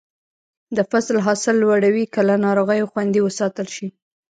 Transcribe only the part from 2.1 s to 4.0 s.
که له ناروغیو خوندي وساتل شي.